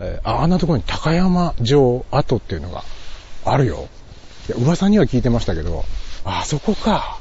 [0.00, 2.84] えあんなところに高山城跡っていうのが
[3.44, 3.88] あるよ。
[4.48, 5.84] いや噂には聞いてましたけど、
[6.24, 7.18] あ、そこか。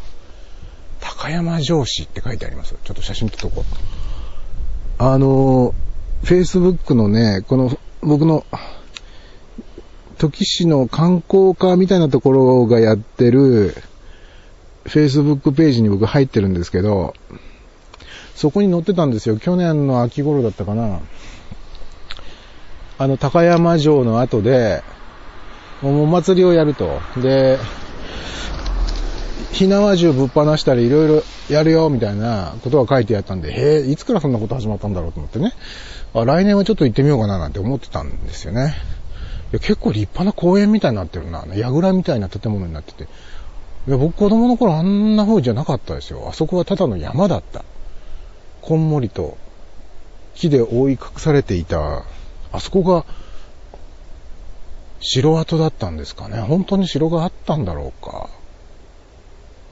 [1.01, 2.75] 高山城市って書いてあります。
[2.83, 5.03] ちょっと写真撮っとこう。
[5.03, 5.73] あの、
[6.23, 8.45] Facebook のね、この僕の、
[10.17, 13.75] 時市の観光課みたいなところがやってる、
[14.85, 17.13] Facebook ページに僕入ってるんですけど、
[18.35, 19.37] そこに載ってたんですよ。
[19.37, 21.01] 去年の秋頃だったかな。
[22.99, 24.83] あの、高山城の後で、
[25.81, 26.99] お祭りをやると。
[27.15, 27.57] で、
[29.53, 35.53] 火縄銃ぶっ放したりいろいろやるよみたいなことが書いてあったんで、へえ、いつからそんなこと始まったんだろうと思ってね。
[36.13, 38.75] あ、来年はちょっと行ってみようかななんて思ってたんですよね。
[39.53, 41.45] いや結構立派な公園みたいになってるな。
[41.55, 43.05] 櫓みたいな建物になってて。
[43.87, 46.27] いや、僕子供の頃あんな風じゃなかったですよ。
[46.29, 47.63] あそこはただの山だった。
[48.61, 49.37] こんもりと
[50.35, 52.03] 木で覆い隠されていた、
[52.51, 53.05] あそこが
[55.01, 56.39] 城跡だったんですかね。
[56.41, 58.29] 本当に城があったんだろうか。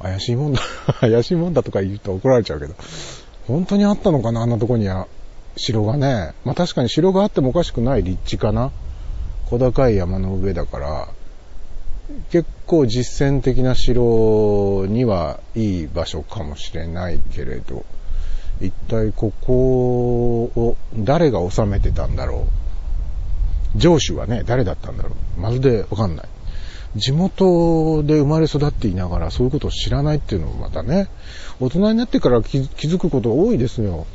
[0.02, 0.61] 怪しいもんだ。
[1.02, 2.75] 怪しいもんだとか言うと怒られちゃうけど。
[3.47, 5.07] 本当にあったのかなあんなとこには。
[5.57, 6.33] 城がね。
[6.45, 8.71] まあ確かに城があってもおかしくない立地かな。
[9.49, 11.07] 小高い山の上だから、
[12.31, 17.85] 結構実践的な城にはいい場所かもしれないけれど、
[18.61, 22.66] 一体ここを誰が治めてたんだろう。
[23.80, 25.39] 城主はね、誰だったんだろう。
[25.39, 26.28] まるでわかんない。
[26.95, 31.08] 地元で生まれ育っていながらそういうことを知らないっていうのもまたね、
[31.59, 34.08] 大人になってから気づくことが多いですよ。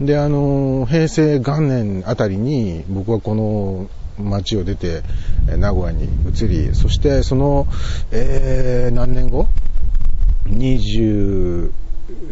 [0.00, 3.88] で、あの、平成元年あたりに僕はこの
[4.22, 5.02] 町を出て
[5.46, 7.66] 名古屋に移り、そしてその、
[8.10, 9.46] えー、何年後
[10.46, 11.70] ?24、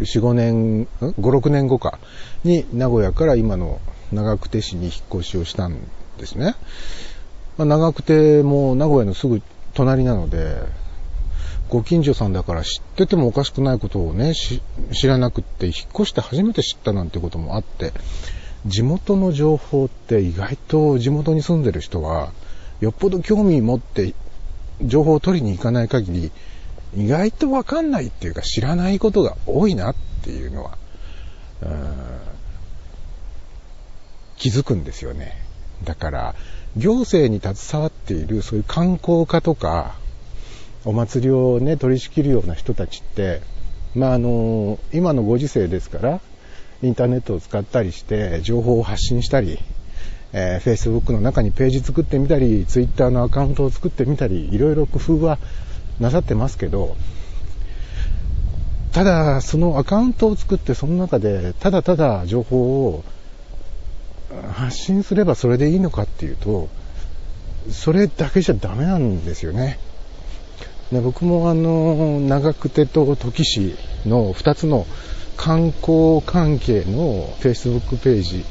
[0.01, 1.99] 5年、?5、6年後か
[2.45, 3.81] に名古屋から今の
[4.13, 5.79] 長久手市に引っ越しをしたん
[6.19, 6.55] ですね。
[7.57, 9.43] まあ、長久手も名古屋のすぐ
[9.75, 10.63] 隣なので、
[11.69, 17.93] ご近所さんだから知っててもおかしくないことをね、知らなくって、引っ越して初めて知ったなんてこともあって、
[18.67, 22.31] 地元の情報って意外と地元に住んでる人は、
[22.81, 24.15] よっぽど興味持って
[24.83, 26.33] 情報を取りに行かない限り、
[26.97, 30.79] 意外とわかんないっていうか知らないことが多いなっていうのは、
[34.37, 35.33] 気づくんですよね。
[35.85, 36.35] だから、
[36.77, 39.95] 行政に携わっているそういう観光課とか、
[40.85, 43.41] お祭りをね、取り仕切るような人たちって、
[43.95, 46.21] まあ、あの、今のご時世ですから、
[46.83, 49.59] インターネットを使ったりして、情報を発信したり、
[50.33, 55.39] えー Facebook の中にページ作ってみたり、Twitter のアカウントを作ってみたり、いろいろ工夫は
[55.99, 56.97] なさってますけど、
[58.93, 63.05] ただ、そのアカウントを作って、その中で、ただただ情報を
[64.53, 66.69] 発信すればそれでいいのかっていうと、
[67.71, 69.79] それだけじゃダメなんですよね。
[70.93, 73.75] で僕もあの、長久手と土岐市
[74.07, 74.87] の2つの
[75.37, 78.45] 観光関係の Facebook ページ、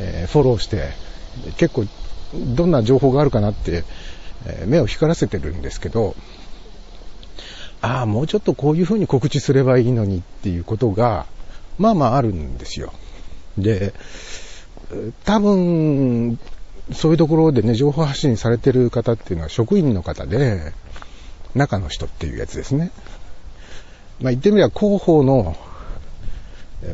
[0.00, 0.90] えーフォローして、
[1.58, 1.84] 結構
[2.54, 3.84] どんな情報があるかなって、
[4.46, 6.14] えー目を光らせてるんですけど、
[7.82, 11.26] ああ、もうちょっとこういう風に告知すればいいのにっていうことが、
[11.78, 12.92] まあまああるんですよ。
[13.58, 13.92] で、
[15.24, 16.38] 多分、
[16.92, 20.72] そういうところでね、情報発信されてる方っていうのは職員の方で、
[21.54, 22.90] 中の人っていうやつですね。
[24.20, 25.56] まあ言ってみれば広報の、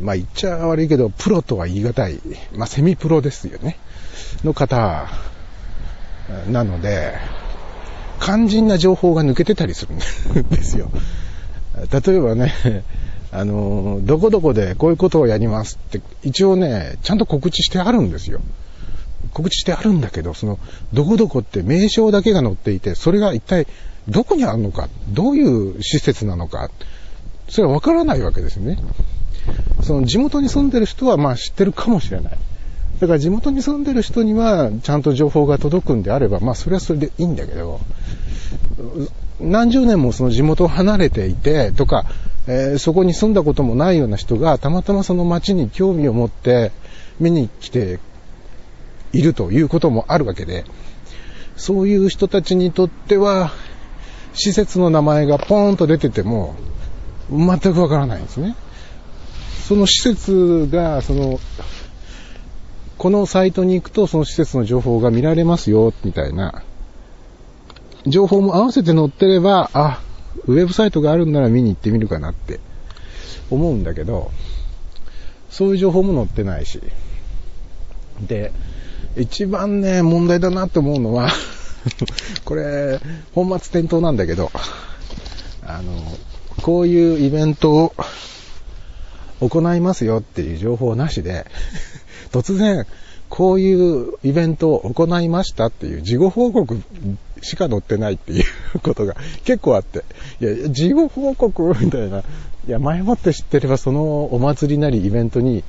[0.00, 2.20] まあ言っちゃ悪いけど、プロとは言い難い、
[2.54, 3.78] まあセミプロですよね。
[4.44, 5.08] の方
[6.48, 7.14] なので、
[8.20, 10.91] 肝心な情報が抜けてたりするんですよ。
[11.91, 12.52] 例えばね、
[13.32, 18.41] あの、どこどこでこういうことをやりますって、一応ね、ちゃんと告知してあるんですよ。
[19.32, 20.59] 告知してあるんだけど、その、
[20.93, 23.66] どこどこって名称だけが載っていて、それが一体
[24.09, 26.70] どこにあるのか、どういう施設なのか、
[27.48, 28.78] それはわからないわけですね。
[29.82, 32.38] その地元に住んでる人はまあ知ってるかもしれない。
[33.00, 37.81] だから地元に住んでる人にはちゃんと情報が届くんであれば、まあそれはそれでいいんだけど、
[39.42, 42.04] 何十年もその地元を離れていてとか、
[42.46, 46.72] えーそこに住んだこともないような人がたまたまその町に興味を持って
[47.20, 48.00] 見に来て
[49.12, 50.64] いるということもあるわけで、
[51.56, 53.52] そういう人たちにとっては、
[54.34, 56.56] 施設の名前がポーンと出てても、
[57.30, 58.56] 全くわからないんですね。
[59.68, 61.38] その施設が、その、
[62.98, 66.62] このサイトに行くとその施設の情報が見られますよ、みたいな、
[68.06, 70.00] 情報も合わせて載ってれば、あ、
[70.46, 72.60] ウェブサイトがあるんなら見に行ってみるかなって
[73.50, 74.31] 思うんだけど、
[75.50, 76.81] そういう情報も載ってないし。
[78.26, 78.52] で、
[79.16, 81.28] 一番ね、問題だなって思うのは
[82.44, 83.00] これ、
[83.34, 84.50] 本末転倒なんだけど、
[85.64, 85.93] あの、
[86.62, 87.94] こういうイベントを
[89.40, 91.46] 行いますよっていう情報なしで、
[92.32, 92.87] 突然、
[93.28, 96.81] こういうイベントを行いましたっていう事後報告
[97.42, 100.04] しか載ってないっていうことが 結構あって、
[100.40, 102.22] いや、事後報告みたいな、い
[102.66, 105.64] や、前もって知ってればそのお祭りなりイベントに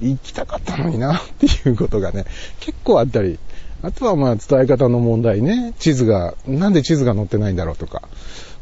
[0.00, 2.24] 行きたかったのになっていうことがね、
[2.60, 3.38] 結構あったり、
[3.82, 8.02] あとはまあ伝え方の問題ね、地図が、なんで地図が載ってないんだろうとか、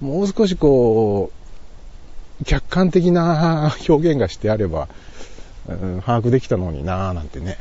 [0.00, 1.30] もう少しこ
[2.40, 4.88] う、客観的な 表現がしてあれば、
[5.68, 7.58] うん、把握できたのになぁなんてね、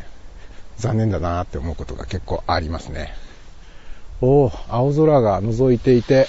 [0.77, 3.13] 残念だなぁって思うことが結構ありますね。
[4.21, 6.27] おお、青空が覗いていて、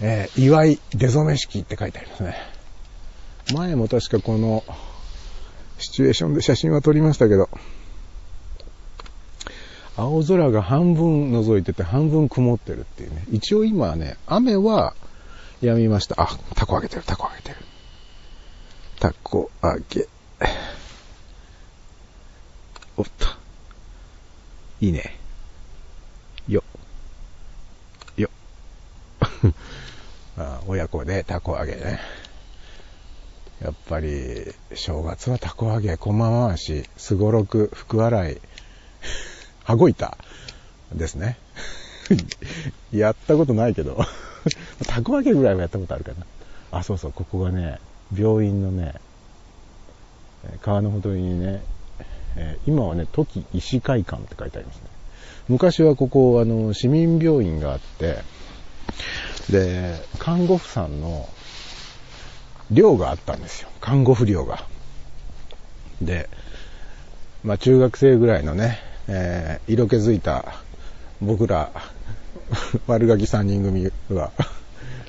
[0.00, 2.36] えー、祝い出初め式って書いてありますね。
[3.52, 4.62] 前も確かこの
[5.78, 7.48] シチュエーションで写真は撮りましたけど、
[9.96, 13.24] 青空が半分覗いてて半分曇ってるっていうね。
[13.32, 14.94] 一応今はね、雨は
[15.60, 16.22] やみました。
[16.22, 17.56] あ、タコ揚げてる、タコ揚げてる。
[19.00, 20.06] タコ揚げ。
[22.96, 23.26] おっと。
[24.80, 25.16] いいね。
[26.48, 26.62] よ。
[28.16, 28.30] よ。
[30.38, 32.00] あ親子でタコ揚げね。
[33.62, 38.40] やっぱり、正月はたこ揚げ、こま回し、すごろく、福洗い、
[39.64, 40.16] 羽子板
[40.94, 41.36] ですね。
[42.92, 43.98] やったことないけど、
[44.86, 46.24] たこ揚げぐらいはやったことあるかな。
[46.70, 47.80] あ、そうそう、ここがね、
[48.16, 48.94] 病院のね、
[50.62, 51.62] 川のほとりにね、
[52.64, 54.82] 今はね、時医師会館って書いてありますね。
[55.48, 58.22] 昔はここ、あの、市民病院があって、
[59.50, 61.28] で、看護婦さんの
[62.70, 63.68] 寮があったんですよ。
[63.80, 64.64] 看護婦寮が。
[66.02, 66.28] で、
[67.42, 68.78] まあ中学生ぐらいのね、
[69.08, 70.44] えー、色気づいた
[71.20, 71.70] 僕ら、
[72.86, 74.32] 悪ガキ3人組は、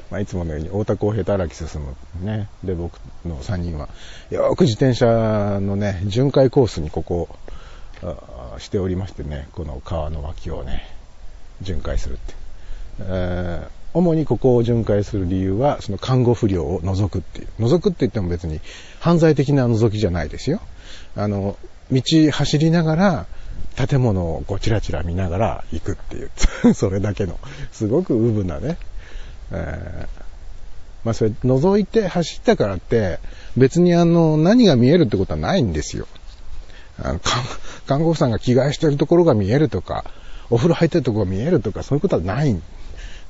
[0.09, 1.95] まあいつものように太田公平と荒木進む
[2.25, 2.47] ね。
[2.63, 3.89] で、僕の3人は、
[4.29, 7.29] よく自転車のね、巡回コースにここ、
[8.57, 10.87] しておりましてね、この川の脇をね、
[11.61, 12.33] 巡回するって。
[13.01, 17.47] え主にここを巡回する理由は、その看護不良を除くっていう。
[17.59, 18.59] 除くって言っても別に
[18.99, 20.61] 犯罪的な除きじゃないですよ。
[21.15, 21.57] あの、
[21.91, 22.01] 道
[22.31, 23.25] 走りながら、
[23.75, 26.31] 建物をこうチラチラ見ながら行くっていう。
[26.75, 27.39] それだけの、
[27.71, 28.77] すごくうぶなね。
[29.51, 30.07] えー、
[31.03, 33.19] まあそれ覗いて走ったからって、
[33.57, 36.07] 別にあの、何が見えるってことはないんですよ。
[37.01, 37.19] あの
[37.87, 40.05] 看護婦さんが着替えしてるところが見えるとか、
[40.49, 42.61] お風呂入ってるところが見えるとか、そういうことはない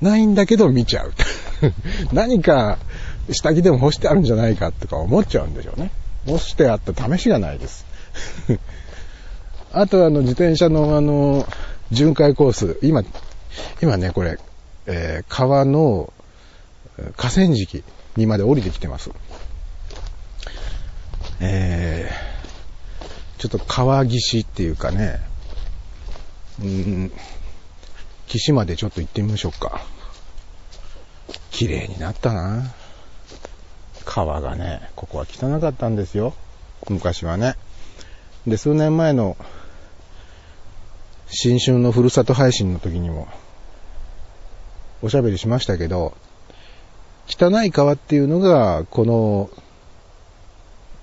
[0.02, 1.14] ないんだけど見ちゃう。
[2.14, 2.78] 何か
[3.32, 5.92] 下着でも干してあるんじゃないかとか思っちゃうんでしょうね。
[6.26, 7.86] 干してあった試しがないです。
[9.72, 11.48] あとあの自転車のあの
[11.92, 13.04] 巡回コース、今、
[13.82, 14.38] 今ねこれ、
[14.86, 16.12] えー、川の
[17.16, 17.84] 河川敷
[18.16, 19.12] にまで降りてきてます。
[21.42, 25.22] えー、ちょっと川岸っていうかね、
[26.62, 27.12] うん
[28.30, 29.82] 岸までちょっと行ってみましょうか。
[31.52, 32.74] 綺麗になったな。
[34.06, 36.34] 川がね、ここは汚かったんですよ。
[36.90, 37.56] 昔はね。
[38.48, 39.36] で、数年前の
[41.28, 43.28] 新春のふるさと配信の時にも
[45.02, 46.16] おしゃべりしましたけど、
[47.28, 49.50] 汚い川っていうのが、この、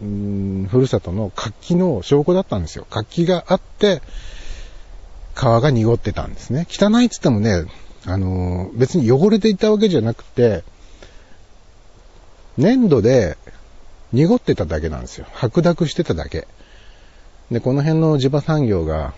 [0.01, 2.87] うん、ふるさとの活気の証拠だったんですよ。
[2.91, 4.03] 活気があって、
[5.37, 6.67] 川が濁ってたんですね。
[6.69, 7.67] 汚いって言ってもね、
[8.07, 10.65] あのー、別に汚れていたわけじゃなくて、
[12.57, 13.37] 粘土で
[14.13, 15.27] 濁ってただけなんですよ。
[15.33, 16.49] 白濁してただけ。
[17.51, 19.13] で、この辺の地場産業が、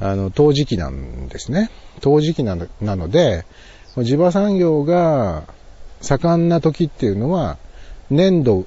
[0.00, 1.70] あの、陶磁器なんですね。
[2.00, 3.44] 陶磁器なのなので、
[3.98, 5.44] 地場産業が
[6.00, 7.58] 盛んな時っていうのは、
[8.08, 8.64] 粘土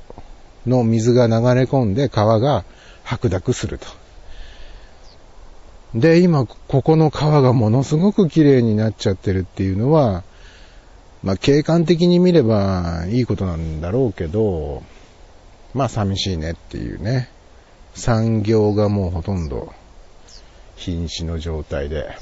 [0.68, 2.64] の水が流れ込んで川が
[3.04, 4.05] 白濁すると。
[5.96, 10.24] で、今、ここの川がものすごく綺麗になっちゃってるっていうのは、
[11.24, 14.84] まあ、景観的に見ればいいことなんだろうけど、
[15.74, 17.30] まあ、寂しいねっていうね。
[17.94, 19.74] 産業がもうほとんど
[20.76, 22.18] 瀕死の状態で。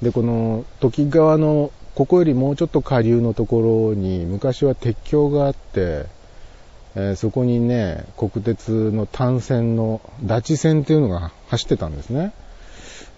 [0.00, 6.06] で、この、時川の、ここよりもうちょっと下流のところに、昔は鉄橋があって、
[6.96, 12.32] えー、そこにね、国鉄の単線のダチ線っていうのが走ってたんですね。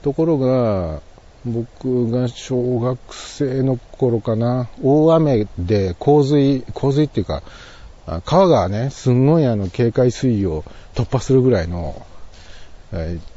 [0.03, 1.01] ところが、
[1.45, 7.43] 僕が小学生の頃かな、大雨で洪水、洪水っていうか、
[8.25, 10.65] 川がね、すんごいあの警戒水位を
[10.95, 12.05] 突破するぐらいの、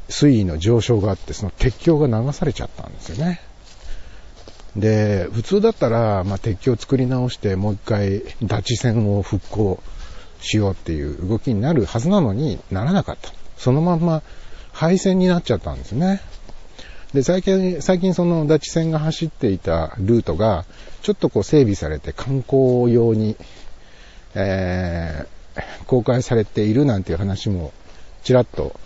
[0.08, 3.40] 水位の上昇があって、その鉄橋が流されちゃったんですよね。
[4.76, 9.80] で、普通だったら、まあ、鉄橋を作り直して、もう一回、ダチ線を復興
[10.46, 13.30] しようっていう動きになるはずなのにならなかった。
[13.58, 14.22] そのまんま
[14.72, 16.20] 廃線になっちゃったんですね。
[17.12, 20.64] で、最近、最近そのダチ線が走っていたルートが、
[21.02, 23.36] ちょっとこう整備されて観光用に、
[24.34, 27.72] えー、公開されているなんていう話も、
[28.22, 28.78] ちらっと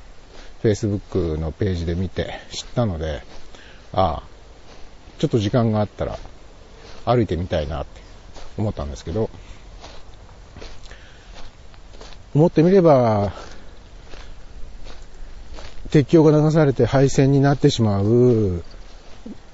[0.62, 3.22] Facebook のページで見て知ったので、
[3.92, 4.22] ああ、
[5.18, 6.18] ちょっと時間があったら
[7.04, 8.00] 歩いてみたいなって
[8.58, 9.28] 思ったんですけど、
[12.34, 13.32] 思ってみれば、
[15.90, 18.62] 鉄橋が流されて廃線になってしまう、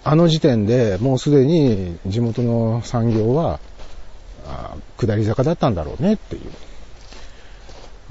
[0.04, 3.58] あの時点でもうすでに地元の産業は、
[4.98, 6.42] 下り坂だったんだろうねっていう。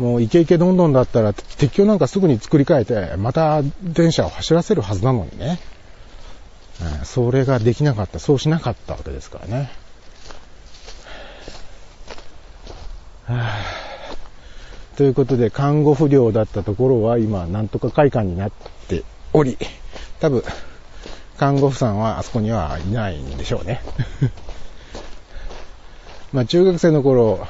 [0.01, 5.59] もうイケイケどんどんだったら鉄橋なんかすぐに作り変えて、また電車を走らせるはずなのにね。
[7.03, 9.71] それができなかった、そうしなかったわけですからね。
[14.95, 18.51] ということで、看護不良だったところは今、なんとか会館になっ
[18.87, 19.57] ており、
[20.19, 20.43] 多分、
[21.37, 23.81] 看護婦さんはあそこにはいないんでしょうね。
[26.31, 27.45] まあ、中学生の頃、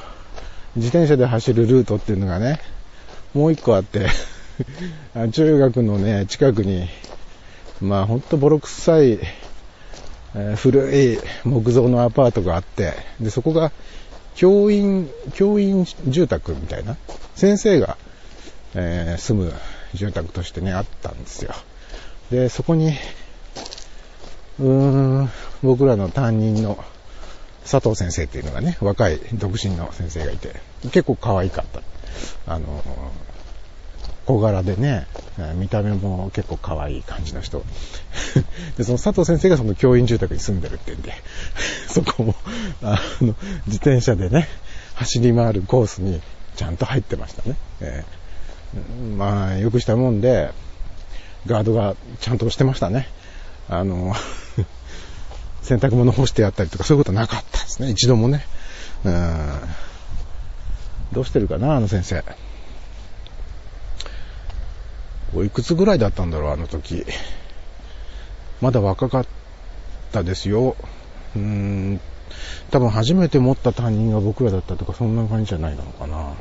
[0.74, 2.60] 自転車で走るルートっていうのがね、
[3.32, 4.08] もう一個あって
[5.32, 6.88] 中学のね、近くに
[7.80, 9.18] まあほんとボロ臭い、
[10.56, 13.72] 古い木造のアパートがあって、で、そこが
[14.36, 16.96] 教員、教員住宅みたいな、
[17.34, 17.96] 先生が、
[18.74, 19.52] えー、住む
[19.94, 21.54] 住宅としてね、あったんですよ。
[22.30, 22.92] で、そこに、
[24.60, 25.30] うーん、
[25.62, 26.78] 僕らの担任の
[27.68, 30.54] 佐藤先生っていうのがね、若い独身の先生がいて、
[30.92, 32.52] 結構可愛かった。
[32.52, 32.84] あの、
[34.26, 35.06] 小柄でね、
[35.54, 37.64] 見た目も結構可愛い感じの人。
[38.76, 41.12] で、その佐藤先生がその教員住宅に住んでるってんで、
[41.88, 42.34] そこも、
[42.82, 44.48] あの、自転車でね、
[44.94, 46.20] 走り回るコースに
[46.56, 47.56] ちゃんと入ってましたね。
[47.80, 50.50] えー、まあ、よくしたもんで、
[51.46, 53.08] ガードがちゃんとしてましたね。
[53.68, 54.12] あの、
[55.62, 57.90] 洗濯物干してやったりとかそういうことなかったですね。
[57.90, 58.44] 一度もね。
[59.04, 59.50] うん。
[61.12, 62.24] どうしてるかな、あの先生。
[65.34, 67.04] おいくつぐらいだったんだろう、あの時。
[68.60, 69.26] まだ若かっ
[70.12, 70.76] たですよ。
[71.34, 72.00] うーん、
[72.70, 76.34] 多分初めて持った担任が僕らだったとか、そんな感じじゃないのかな。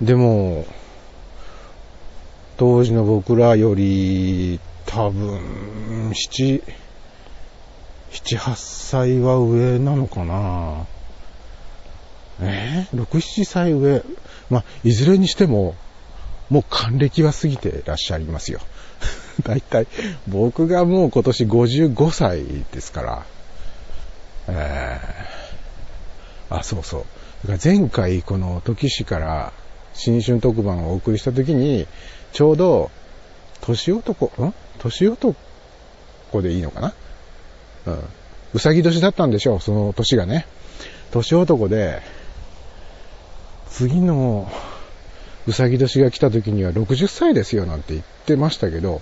[0.00, 0.64] でも、
[2.56, 6.62] 当時の僕らより、多分、七、
[8.12, 10.86] 七、八歳は上なのかな。
[12.40, 12.86] え？
[12.92, 14.02] ー、6、7歳上。
[14.50, 15.74] まあ、いずれにしても、
[16.50, 18.60] もう還暦は過ぎてらっしゃいますよ。
[19.42, 19.86] だいたい、
[20.26, 23.26] 僕がもう今年55歳ですから、
[24.48, 27.04] えー、あ、そうそう。
[27.62, 29.52] 前回この時市から
[29.94, 31.86] 新春特番をお送りした時に、
[32.32, 32.90] ちょうど、
[33.60, 34.54] 年男、ん？
[34.78, 35.36] 年男
[36.42, 36.94] でいいのかな？
[37.86, 37.98] うん。
[38.54, 40.46] うさぎ年だったんでしょう、その年がね。
[41.10, 42.00] 年男で、
[43.70, 44.50] 次の
[45.46, 49.00] うさぎ年が来た時には60歳ですよなんて言ってましたけど、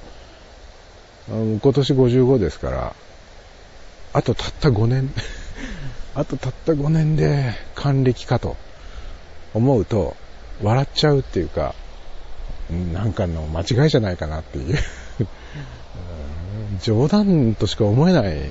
[1.28, 2.94] 今年55ですから、
[4.12, 5.10] あとたった5年
[6.14, 8.56] あとたった5年で還暦かと
[9.54, 10.16] 思うと、
[10.62, 11.74] 笑っちゃうっていうか、
[12.92, 14.78] なんかの間違いじゃないかなっていう
[16.82, 18.50] 冗談としか思えない。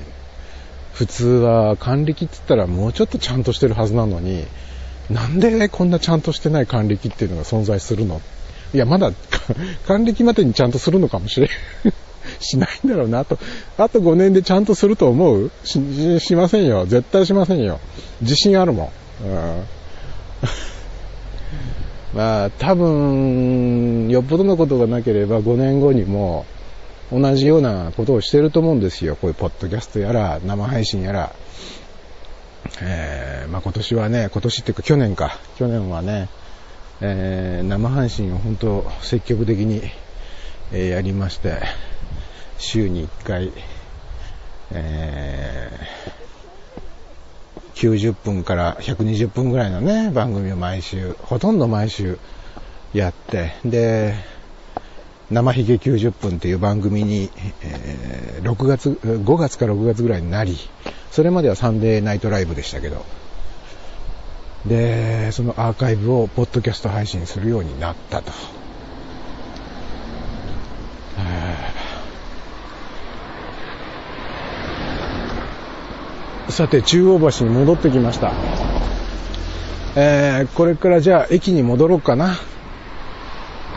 [0.94, 4.46] 普通は還暦って言ったらもうちょっとちゃんとしてるはずなのに、
[5.10, 8.22] なんでこんなちゃんとしてない還暦っていうのが存在するの？
[8.74, 9.12] いや、まだ、
[9.88, 11.50] 還暦までにちゃんとするのかもしれん。
[12.40, 13.20] しないんだろうな。
[13.20, 13.38] あと、
[13.78, 15.52] あと5年でちゃんとすると思う？
[15.64, 16.86] し、しませんよ。
[16.86, 17.80] 絶対しませんよ。
[18.22, 18.92] 自信あるも
[19.24, 19.28] ん。
[19.28, 19.64] うん、
[22.18, 26.46] まあ、多分、よっぽどのことがなければ5年後にも
[27.12, 29.16] 同じようなことをしてると思うんですよ。
[29.16, 31.32] こういうポッドキャストやら、生配信やら。
[32.82, 36.30] えー、まあ、今年はね、今年っていうか去年か、去年はね、
[37.02, 39.82] えー、生配信を本当積極的に、
[40.72, 41.62] えー、やりまして、
[42.58, 43.52] 週に1回、
[44.72, 52.18] えー、90分から120分ぐらいのね、番組を毎週、ほとんど毎週
[52.94, 54.16] やって、で、
[55.32, 57.30] 生ひげ90分っていう番組に、
[57.62, 60.58] えー、6月、5月か6月ぐらいになり、
[61.16, 63.06] それまではサンデーナイトライブでしたけど、
[64.66, 68.34] で、そのアーカイブをポッドキャスト配信するようになったと。
[76.50, 78.34] さて、中央橋に戻ってきました。
[79.96, 82.36] えー、これからじゃあ駅に戻ろうかな。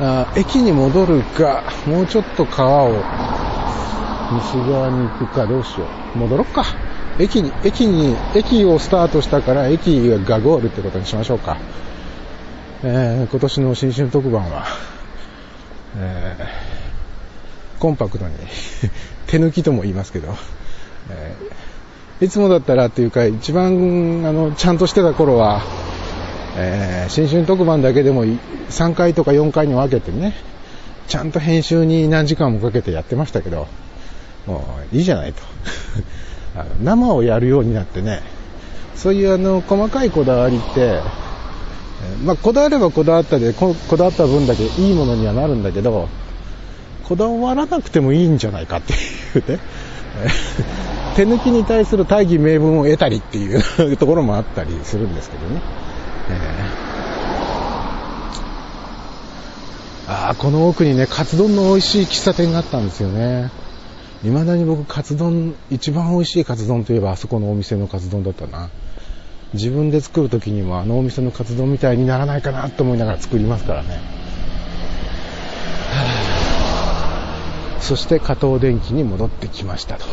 [0.01, 2.95] あ駅に戻るか、もうちょっと川を
[4.33, 6.19] 西側に行くかどうしよう。
[6.19, 6.88] 戻ろっか。
[7.19, 11.57] 駅に、駅に、駅をスタートしたから駅がゴールってことにしましょうか。
[12.85, 14.65] えー、今年の新春特番は、
[15.97, 18.35] えー、コンパクトに
[19.27, 20.37] 手抜きとも言いますけど、
[21.11, 25.63] えー、いつもだったらっていうか、一番、あの、ちゃんとしてた頃は、
[26.57, 30.35] えー、新春特番だけでも3回とか4回に分けてね、
[31.09, 33.67] ちゃんと編集に何時間もかけてやってましたけど、
[34.47, 35.43] もういいじゃないと。
[36.83, 38.23] 生をやるようになってね、
[38.95, 41.01] そういうあの、細かいこだわりって、
[42.25, 46.09] まあ、こだわればこだわったでこ、こだわった分だけいいものにはなるんだけど、
[47.05, 48.97] こだわらなくてもいいんじゃないかってい
[49.41, 49.59] うね、
[51.17, 55.61] 手抜きに対する大義名分を得たりっていうところもあったりするんですけどね。
[56.31, 63.51] えー、ああ、この奥にね、カツ丼の美味しい喫茶店があったんですよね。
[64.23, 68.69] 未だに僕、カツ丼、一番美味しいカツ丼といえばあそこのお店のカツ丼だったな。
[69.55, 74.01] 自分で作るときにもあのお店のカツ丼みたいにならないかなと思いながら作りますからね。
[77.81, 80.05] そして加藤電機に戻ってきましたと。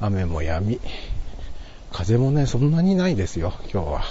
[0.00, 0.80] 雨も止み、
[1.92, 4.02] 風もね、そんなにないですよ、今日は。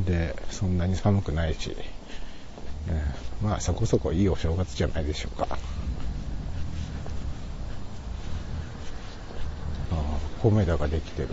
[0.00, 1.76] で、そんなに寒くないし。
[3.42, 5.48] まあそこそこいいお正月じゃないでしょうか。
[5.50, 5.56] あ
[9.94, 9.98] あ
[10.40, 11.28] 米田ができてる。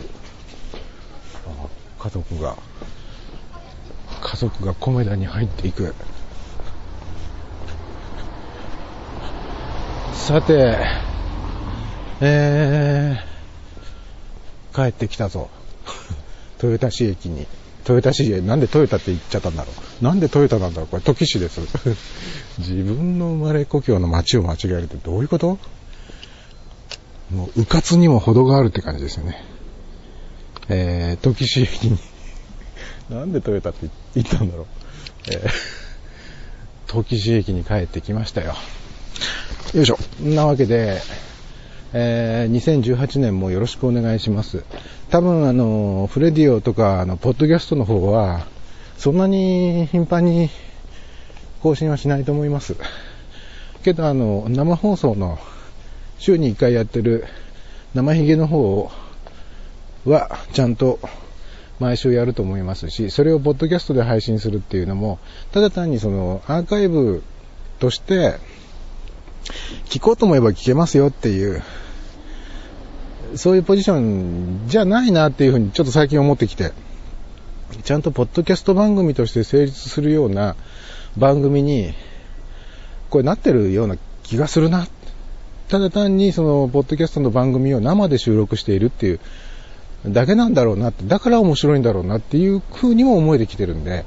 [1.47, 1.67] あ
[1.99, 2.57] 家族が、
[4.21, 5.93] 家族が米田に入っていく。
[10.13, 10.77] さて、
[12.21, 15.49] えー、帰ってきたぞ。
[16.61, 17.47] 豊田市駅に。
[17.93, 19.71] 豊田市へ、なんでトヨタって言っちゃったんだろ
[20.01, 20.03] う。
[20.03, 20.87] なんでトヨタなんだろう。
[20.87, 21.59] これ、時市です。
[22.59, 25.57] 自分の生まれ故郷の街を間違えるってどういうこと？
[27.31, 29.43] もう、迂闊にも程があるって感じですよね。
[30.69, 31.97] えー、時市駅に
[33.09, 34.65] なんでトヨタって言ったんだろう。
[35.31, 35.49] えー、
[36.87, 38.55] 時市駅に帰ってきましたよ。
[39.73, 39.97] よいしょ。
[40.23, 41.01] んなわけで、
[41.93, 44.63] えー、2018年もよろしくお願いします。
[45.09, 48.45] 多分あの、フレディオとか、あの、ポッドキャストの方は、
[48.97, 50.49] そんなに頻繁に
[51.61, 52.75] 更新はしないと思います。
[53.83, 55.39] けどあの、生放送の
[56.17, 57.25] 週に1回やってる
[57.93, 58.91] 生ヒゲの方
[60.05, 60.99] は、ちゃんと
[61.79, 65.17] 毎週やると思いますし、それをポッドキャストで配信するっていうのも、
[65.51, 67.23] ただ単にそのアーカイブ
[67.79, 68.35] として、
[69.85, 71.61] 聞こうと思えば聞けますよっていう、
[73.35, 76.71] そういうポジションじゃないなっていうふうにちょっと最近思ってきて、
[77.83, 80.55] ちゃんとポッドキャスト番組として成立するような
[81.17, 81.93] 番組に、
[83.09, 84.87] これなってるような気がするな。
[85.67, 89.19] ただ単にその、ポッドキャストの番組を生で収録しているっていう
[90.05, 94.05] だけなんだろうなって、だから面白いんだろうなっていう風にも思えてきてるんで、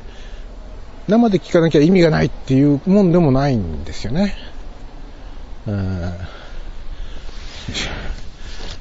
[1.08, 4.34] 生で聞かなきゃ意味がないっていうもんでもないんですよね。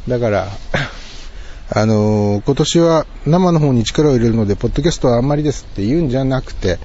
[0.08, 0.48] だから、
[1.74, 6.80] あのー、今年は生の方に力を入れるので、ポッドキャストはあんまりですって言うんじゃなくて、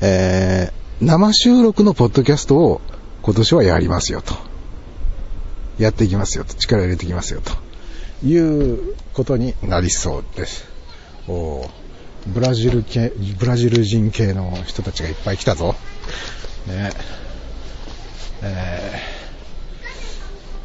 [0.00, 2.80] えー、生収録のポッドキャストを
[3.22, 4.34] 今年はやりますよと。
[5.78, 6.54] やっていきますよと。
[6.54, 7.52] 力を入れていきますよと。
[8.26, 10.66] いうことになりそうです。
[11.28, 11.68] お
[12.26, 15.76] ブラジル系、ブラジル人系の人たちがいっぱい来たぞ。
[16.66, 16.90] ね
[18.42, 19.17] えー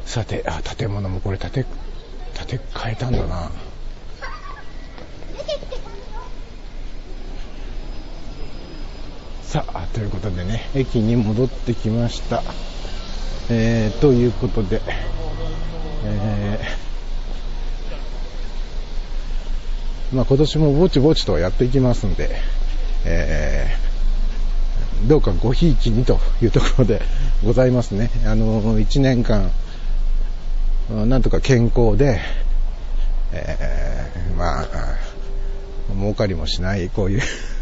[0.06, 1.66] さて、あ、建物もこれ建て、
[2.36, 3.52] 建て替えたんだな。
[9.44, 12.44] さあ、ということでね、駅に戻ってきました。
[13.50, 14.82] えー、ということで、
[16.06, 22.36] えー、まあ今年もぼちぼちとやっていきますんで、
[23.06, 27.02] えー、どうかごひいきにというところで
[27.44, 28.10] ございますね。
[28.26, 29.52] あの、1年間、
[30.90, 32.20] なんとか健康で、
[33.32, 34.66] えー、まあ、
[35.96, 37.22] 儲かりもしない、こういう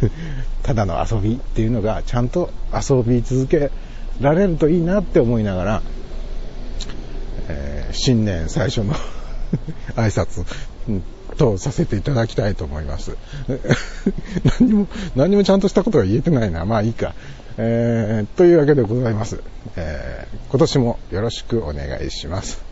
[0.63, 3.71] ただの遊びっていうのが、ちゃんと遊び続け
[4.19, 5.81] られるといいなって思いながら、
[7.47, 8.93] えー、新年最初の
[9.95, 10.45] 挨拶
[11.37, 13.15] とさせていただきたいと思います。
[14.59, 16.65] 何も、何もちゃんとしたことが言えてないな。
[16.65, 17.13] まあいいか。
[17.57, 19.41] えー、というわけでございます。
[19.75, 22.70] えー、今年もよろしくお願いします。